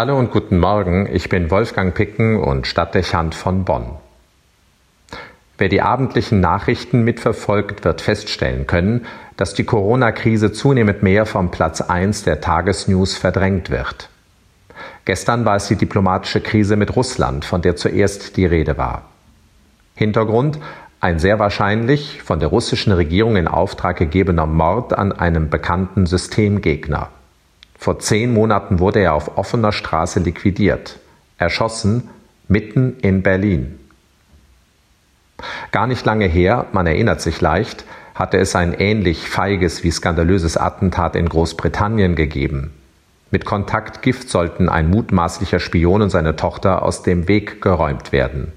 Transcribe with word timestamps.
Hallo 0.00 0.18
und 0.18 0.30
guten 0.30 0.58
Morgen, 0.58 1.06
ich 1.12 1.28
bin 1.28 1.50
Wolfgang 1.50 1.94
Picken 1.94 2.38
und 2.38 2.66
Stadtdechant 2.66 3.34
von 3.34 3.66
Bonn. 3.66 3.84
Wer 5.58 5.68
die 5.68 5.82
abendlichen 5.82 6.40
Nachrichten 6.40 7.02
mitverfolgt, 7.02 7.84
wird 7.84 8.00
feststellen 8.00 8.66
können, 8.66 9.04
dass 9.36 9.52
die 9.52 9.64
Corona-Krise 9.64 10.52
zunehmend 10.52 11.02
mehr 11.02 11.26
vom 11.26 11.50
Platz 11.50 11.82
1 11.82 12.22
der 12.22 12.40
Tagesnews 12.40 13.18
verdrängt 13.18 13.68
wird. 13.68 14.08
Gestern 15.04 15.44
war 15.44 15.56
es 15.56 15.68
die 15.68 15.76
diplomatische 15.76 16.40
Krise 16.40 16.76
mit 16.76 16.96
Russland, 16.96 17.44
von 17.44 17.60
der 17.60 17.76
zuerst 17.76 18.38
die 18.38 18.46
Rede 18.46 18.78
war. 18.78 19.02
Hintergrund 19.96 20.58
ein 21.00 21.18
sehr 21.18 21.38
wahrscheinlich 21.38 22.22
von 22.22 22.40
der 22.40 22.48
russischen 22.48 22.94
Regierung 22.94 23.36
in 23.36 23.48
Auftrag 23.48 23.98
gegebener 23.98 24.46
Mord 24.46 24.94
an 24.94 25.12
einem 25.12 25.50
bekannten 25.50 26.06
Systemgegner. 26.06 27.10
Vor 27.80 27.98
zehn 27.98 28.34
Monaten 28.34 28.78
wurde 28.78 29.00
er 29.00 29.14
auf 29.14 29.38
offener 29.38 29.72
Straße 29.72 30.20
liquidiert, 30.20 30.98
erschossen, 31.38 32.10
mitten 32.46 32.98
in 33.00 33.22
Berlin. 33.22 33.78
Gar 35.72 35.86
nicht 35.86 36.04
lange 36.04 36.26
her, 36.26 36.66
man 36.72 36.86
erinnert 36.86 37.22
sich 37.22 37.40
leicht, 37.40 37.86
hatte 38.14 38.36
es 38.36 38.54
ein 38.54 38.74
ähnlich 38.74 39.30
feiges 39.30 39.82
wie 39.82 39.90
skandalöses 39.90 40.58
Attentat 40.58 41.16
in 41.16 41.26
Großbritannien 41.26 42.16
gegeben. 42.16 42.74
Mit 43.30 43.46
Kontaktgift 43.46 44.28
sollten 44.28 44.68
ein 44.68 44.90
mutmaßlicher 44.90 45.58
Spion 45.58 46.02
und 46.02 46.10
seine 46.10 46.36
Tochter 46.36 46.82
aus 46.82 47.02
dem 47.02 47.28
Weg 47.28 47.62
geräumt 47.62 48.12
werden. 48.12 48.52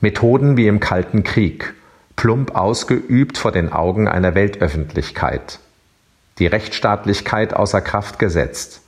Methoden 0.00 0.56
wie 0.56 0.66
im 0.66 0.80
Kalten 0.80 1.22
Krieg, 1.22 1.74
plump 2.16 2.56
ausgeübt 2.56 3.38
vor 3.38 3.52
den 3.52 3.72
Augen 3.72 4.08
einer 4.08 4.34
Weltöffentlichkeit. 4.34 5.60
Die 6.40 6.46
Rechtsstaatlichkeit 6.46 7.54
außer 7.54 7.80
Kraft 7.80 8.18
gesetzt, 8.18 8.82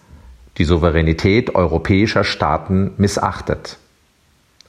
die 0.59 0.65
Souveränität 0.65 1.55
europäischer 1.55 2.25
Staaten 2.25 2.93
missachtet 2.97 3.79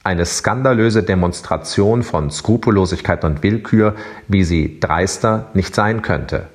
eine 0.04 0.26
skandalöse 0.26 1.02
Demonstration 1.02 2.02
von 2.02 2.30
Skrupellosigkeit 2.30 3.24
und 3.24 3.42
Willkür, 3.42 3.96
wie 4.28 4.44
sie 4.44 4.78
dreister 4.78 5.50
nicht 5.54 5.74
sein 5.74 6.02
könnte. 6.02 6.48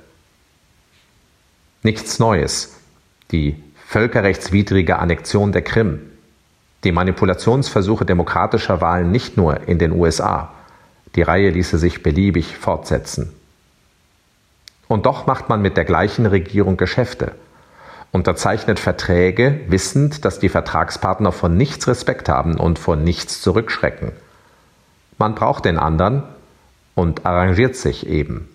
Nichts 1.82 2.20
Neues. 2.20 2.76
Die 3.32 3.56
völkerrechtswidrige 3.88 5.00
Annexion 5.00 5.52
der 5.52 5.64
Krim, 5.64 6.00
die 6.84 6.92
Manipulationsversuche 6.92 8.06
demokratischer 8.06 8.82
Wahlen 8.82 9.12
nicht 9.12 9.36
nur 9.36 9.68
in 9.68 9.80
den 9.80 9.94
USA, 9.94 10.54
die 11.16 11.24
Reihe 11.24 11.50
ließe 11.50 11.80
sich 11.80 12.04
beliebig 12.04 12.56
fortsetzen. 12.56 13.34
Und 14.90 15.06
doch 15.06 15.26
macht 15.26 15.48
man 15.48 15.62
mit 15.62 15.78
der 15.78 15.86
gleichen 15.86 16.26
Regierung 16.26 16.76
Geschäfte 16.76 17.32
unterzeichnet 18.12 18.80
Verträge, 18.80 19.60
wissend, 19.68 20.26
dass 20.26 20.40
die 20.40 20.50
Vertragspartner 20.50 21.32
von 21.32 21.56
nichts 21.56 21.88
Respekt 21.88 22.30
haben 22.30 22.60
und 22.60 22.80
von 22.80 23.04
nichts 23.04 23.42
zurückschrecken. 23.42 24.12
Man 25.18 25.36
braucht 25.36 25.66
den 25.66 25.78
anderen 25.78 26.24
und 26.96 27.26
arrangiert 27.26 27.76
sich 27.76 28.08
eben. 28.08 28.50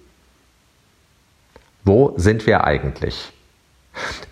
Wo 1.84 2.14
sind 2.16 2.46
wir 2.46 2.64
eigentlich? 2.64 3.32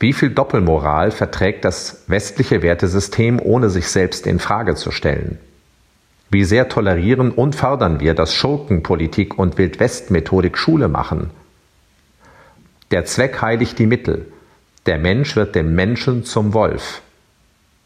Wie 0.01 0.13
viel 0.13 0.31
Doppelmoral 0.31 1.13
verträgt 1.13 1.65
das 1.65 2.03
westliche 2.09 2.63
Wertesystem, 2.63 3.41
ohne 3.41 3.71
sich 3.71 3.89
selbst 3.89 4.27
in 4.27 4.41
Frage 4.41 4.75
zu 4.75 4.91
stellen? 4.91 5.39
Wie 6.31 6.45
sehr 6.45 6.69
tolerieren 6.69 7.31
und 7.31 7.55
fördern 7.55 8.01
wir, 8.01 8.15
dass 8.15 8.35
Schurkenpolitik 8.35 9.39
und 9.39 9.59
Wildwest-Methodik 9.59 10.59
Schule 10.59 10.89
machen? 10.89 11.31
Der 12.93 13.07
Zweck 13.07 13.41
heiligt 13.41 13.79
die 13.79 13.87
Mittel. 13.87 14.27
Der 14.85 14.99
Mensch 14.99 15.35
wird 15.35 15.55
dem 15.55 15.75
Menschen 15.75 16.25
zum 16.25 16.53
Wolf. 16.53 17.01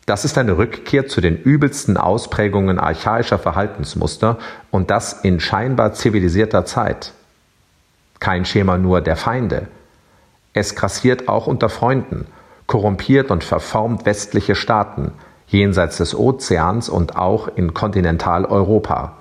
Das 0.05 0.25
ist 0.25 0.37
eine 0.37 0.59
Rückkehr 0.59 1.07
zu 1.07 1.21
den 1.21 1.37
übelsten 1.37 1.97
Ausprägungen 1.97 2.81
archaischer 2.81 3.39
Verhaltensmuster 3.39 4.39
und 4.73 4.91
das 4.91 5.13
in 5.13 5.39
scheinbar 5.39 5.93
zivilisierter 5.93 6.65
Zeit. 6.65 7.13
Kein 8.19 8.45
Schema 8.45 8.79
nur 8.79 9.01
der 9.01 9.15
Feinde. 9.15 9.69
Es 10.55 10.75
grassiert 10.75 11.29
auch 11.29 11.47
unter 11.47 11.69
Freunden, 11.69 12.27
korrumpiert 12.67 13.31
und 13.31 13.45
verformt 13.45 14.07
westliche 14.07 14.57
Staaten, 14.57 15.13
jenseits 15.47 15.99
des 15.99 16.17
Ozeans 16.17 16.89
und 16.89 17.15
auch 17.15 17.47
in 17.55 17.75
Kontinentaleuropa. 17.75 19.17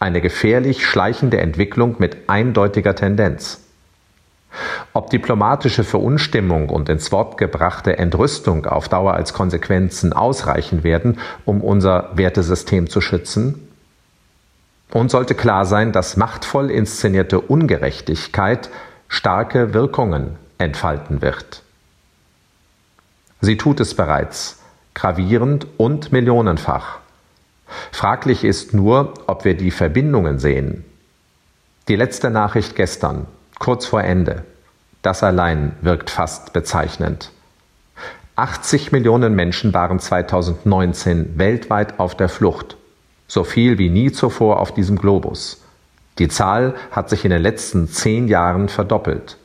Eine 0.00 0.22
gefährlich 0.22 0.86
schleichende 0.86 1.40
Entwicklung 1.40 1.96
mit 1.98 2.30
eindeutiger 2.30 2.94
Tendenz. 2.94 3.63
Ob 4.92 5.10
diplomatische 5.10 5.84
Verunstimmung 5.84 6.68
und 6.68 6.88
ins 6.88 7.10
Wort 7.12 7.38
gebrachte 7.38 7.98
Entrüstung 7.98 8.66
auf 8.66 8.88
Dauer 8.88 9.14
als 9.14 9.32
Konsequenzen 9.32 10.12
ausreichen 10.12 10.84
werden, 10.84 11.18
um 11.44 11.60
unser 11.60 12.10
Wertesystem 12.14 12.88
zu 12.88 13.00
schützen? 13.00 13.68
Und 14.92 15.10
sollte 15.10 15.34
klar 15.34 15.64
sein, 15.64 15.92
dass 15.92 16.16
machtvoll 16.16 16.70
inszenierte 16.70 17.40
Ungerechtigkeit 17.40 18.70
starke 19.08 19.74
Wirkungen 19.74 20.36
entfalten 20.58 21.20
wird. 21.20 21.62
Sie 23.40 23.56
tut 23.56 23.80
es 23.80 23.94
bereits, 23.94 24.60
gravierend 24.94 25.66
und 25.76 26.12
millionenfach. 26.12 26.98
Fraglich 27.90 28.44
ist 28.44 28.72
nur, 28.72 29.14
ob 29.26 29.44
wir 29.44 29.56
die 29.56 29.70
Verbindungen 29.70 30.38
sehen. 30.38 30.84
Die 31.88 31.96
letzte 31.96 32.30
Nachricht 32.30 32.76
gestern, 32.76 33.26
kurz 33.64 33.86
vor 33.86 34.04
Ende. 34.04 34.44
Das 35.00 35.22
allein 35.22 35.72
wirkt 35.80 36.10
fast 36.10 36.52
bezeichnend. 36.52 37.30
80 38.36 38.92
Millionen 38.92 39.34
Menschen 39.34 39.72
waren 39.72 39.98
2019 39.98 41.38
weltweit 41.38 41.98
auf 41.98 42.14
der 42.14 42.28
Flucht, 42.28 42.76
so 43.26 43.42
viel 43.42 43.78
wie 43.78 43.88
nie 43.88 44.12
zuvor 44.12 44.60
auf 44.60 44.74
diesem 44.74 44.98
Globus. 44.98 45.62
Die 46.18 46.28
Zahl 46.28 46.74
hat 46.90 47.08
sich 47.08 47.24
in 47.24 47.30
den 47.30 47.40
letzten 47.40 47.88
zehn 47.88 48.28
Jahren 48.28 48.68
verdoppelt. 48.68 49.38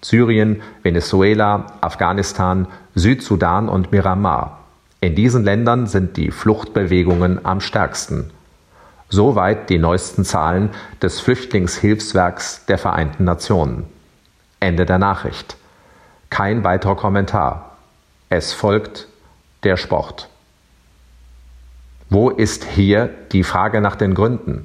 Syrien, 0.00 0.62
Venezuela, 0.84 1.66
Afghanistan, 1.80 2.68
Südsudan 2.94 3.68
und 3.68 3.90
Myanmar. 3.90 4.60
In 5.00 5.16
diesen 5.16 5.42
Ländern 5.42 5.88
sind 5.88 6.16
die 6.16 6.30
Fluchtbewegungen 6.30 7.44
am 7.44 7.60
stärksten. 7.60 8.30
Soweit 9.12 9.68
die 9.70 9.78
neuesten 9.78 10.24
Zahlen 10.24 10.70
des 11.02 11.18
Flüchtlingshilfswerks 11.18 12.66
der 12.66 12.78
Vereinten 12.78 13.24
Nationen. 13.24 13.84
Ende 14.60 14.86
der 14.86 14.98
Nachricht. 14.98 15.56
Kein 16.30 16.62
weiterer 16.62 16.94
Kommentar. 16.94 17.76
Es 18.28 18.52
folgt 18.52 19.08
der 19.64 19.76
Sport. 19.76 20.28
Wo 22.08 22.30
ist 22.30 22.64
hier 22.64 23.10
die 23.32 23.42
Frage 23.42 23.80
nach 23.80 23.96
den 23.96 24.14
Gründen? 24.14 24.64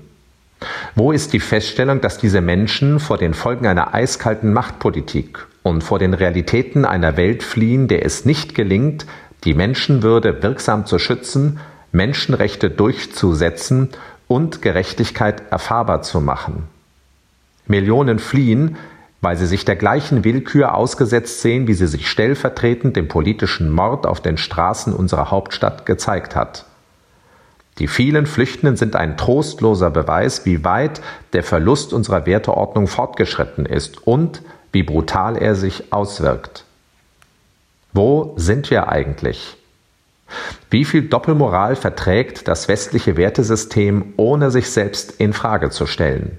Wo 0.94 1.12
ist 1.12 1.34
die 1.34 1.40
Feststellung, 1.40 2.02
dass 2.02 2.20
diese 2.20 2.42
Menschen 2.42 3.00
vor 3.00 3.18
den 3.18 3.34
Folgen 3.34 3.66
einer 3.66 3.96
eiskalten 3.96 4.54
Machtpolitik 4.54 5.46
und 5.64 5.84
vor 5.84 5.98
den 5.98 6.14
Realitäten 6.14 6.86
einer 6.86 7.18
Welt 7.18 7.42
fliehen, 7.42 7.88
der 7.88 8.06
es 8.06 8.26
nicht 8.26 8.54
gelingt, 8.54 9.08
die 9.44 9.56
Menschenwürde 9.56 10.44
wirksam 10.44 10.86
zu 10.86 11.00
schützen, 11.00 11.60
Menschenrechte 11.92 12.70
durchzusetzen 12.70 13.90
und 14.28 14.62
Gerechtigkeit 14.62 15.44
erfahrbar 15.52 16.02
zu 16.02 16.22
machen. 16.22 16.64
Millionen 17.68 18.20
fliehen, 18.20 18.78
weil 19.22 19.38
sie 19.38 19.48
sich 19.48 19.66
der 19.66 19.76
gleichen 19.76 20.24
Willkür 20.24 20.76
ausgesetzt 20.76 21.42
sehen, 21.42 21.68
wie 21.68 21.74
sie 21.74 21.88
sich 21.88 22.10
stellvertretend 22.10 22.96
dem 22.96 23.08
politischen 23.08 23.72
Mord 23.72 24.06
auf 24.06 24.22
den 24.22 24.38
Straßen 24.38 24.94
unserer 24.94 25.32
Hauptstadt 25.32 25.86
gezeigt 25.86 26.36
hat. 26.36 26.66
Die 27.80 27.88
vielen 27.88 28.26
Flüchtenden 28.26 28.78
sind 28.78 28.96
ein 28.96 29.18
trostloser 29.18 29.90
Beweis, 29.90 30.46
wie 30.46 30.64
weit 30.64 31.02
der 31.34 31.44
Verlust 31.44 31.92
unserer 31.92 32.26
Werteordnung 32.26 32.88
fortgeschritten 32.88 33.66
ist 33.66 34.08
und 34.08 34.42
wie 34.72 34.84
brutal 34.84 35.38
er 35.38 35.56
sich 35.56 35.92
auswirkt. 35.92 36.64
Wo 37.92 38.34
sind 38.38 38.70
wir 38.70 38.90
eigentlich? 38.90 39.58
Wie 40.70 40.86
viel 40.86 41.04
Doppelmoral 41.04 41.76
verträgt 41.76 42.48
das 42.48 42.68
westliche 42.68 43.18
Wertesystem, 43.18 44.14
ohne 44.18 44.52
sich 44.52 44.70
selbst 44.70 45.14
in 45.20 45.34
Frage 45.34 45.70
zu 45.70 45.86
stellen? 45.86 46.38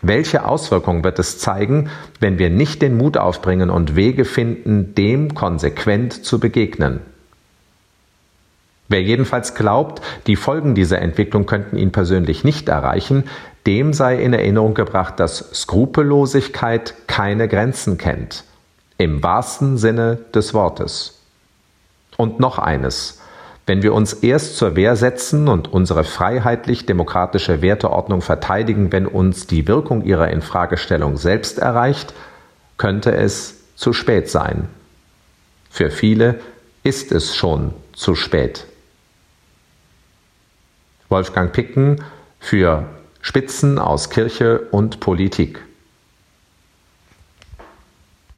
Welche 0.00 0.44
Auswirkungen 0.44 1.02
wird 1.02 1.18
es 1.18 1.38
zeigen, 1.38 1.90
wenn 2.20 2.38
wir 2.38 2.50
nicht 2.50 2.82
den 2.82 2.96
Mut 2.96 3.16
aufbringen 3.16 3.68
und 3.68 3.96
Wege 3.96 4.24
finden, 4.24 4.94
dem 4.94 5.34
konsequent 5.34 6.24
zu 6.24 6.38
begegnen? 6.38 7.00
Wer 8.88 9.02
jedenfalls 9.02 9.54
glaubt, 9.54 10.00
die 10.26 10.36
Folgen 10.36 10.74
dieser 10.74 11.00
Entwicklung 11.02 11.44
könnten 11.44 11.76
ihn 11.76 11.92
persönlich 11.92 12.42
nicht 12.42 12.68
erreichen, 12.68 13.24
dem 13.66 13.92
sei 13.92 14.22
in 14.22 14.32
Erinnerung 14.32 14.72
gebracht, 14.72 15.20
dass 15.20 15.50
Skrupellosigkeit 15.52 16.94
keine 17.06 17.48
Grenzen 17.48 17.98
kennt, 17.98 18.44
im 18.96 19.22
wahrsten 19.22 19.76
Sinne 19.76 20.18
des 20.34 20.54
Wortes. 20.54 21.17
Und 22.18 22.40
noch 22.40 22.58
eines. 22.58 23.20
Wenn 23.64 23.82
wir 23.82 23.94
uns 23.94 24.12
erst 24.12 24.56
zur 24.56 24.74
Wehr 24.74 24.96
setzen 24.96 25.46
und 25.46 25.72
unsere 25.72 26.02
freiheitlich-demokratische 26.02 27.62
Werteordnung 27.62 28.22
verteidigen, 28.22 28.90
wenn 28.90 29.06
uns 29.06 29.46
die 29.46 29.68
Wirkung 29.68 30.04
ihrer 30.04 30.28
Infragestellung 30.28 31.16
selbst 31.16 31.58
erreicht, 31.58 32.12
könnte 32.76 33.14
es 33.14 33.74
zu 33.76 33.92
spät 33.92 34.28
sein. 34.28 34.68
Für 35.70 35.90
viele 35.90 36.40
ist 36.82 37.12
es 37.12 37.36
schon 37.36 37.72
zu 37.92 38.14
spät. 38.16 38.66
Wolfgang 41.08 41.52
Picken 41.52 42.02
für 42.40 42.84
Spitzen 43.20 43.78
aus 43.78 44.10
Kirche 44.10 44.60
und 44.70 44.98
Politik. 44.98 45.67